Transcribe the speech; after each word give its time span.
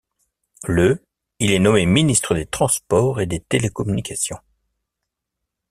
Le 0.63 0.99
il 1.37 1.51
est 1.51 1.59
nommé 1.59 1.85
ministre 1.85 2.33
des 2.33 2.47
Transports 2.47 3.21
et 3.21 3.27
des 3.27 3.39
Télécommunications. 3.39 4.39